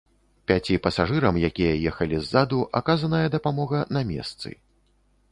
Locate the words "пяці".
0.51-0.75